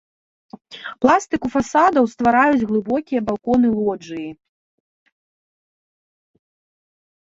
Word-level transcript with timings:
Пластыку 1.05 1.47
фасадаў 1.57 2.05
ствараюць 2.15 2.67
глыбокія 2.71 3.25
балконы-лоджыі. 3.31 4.27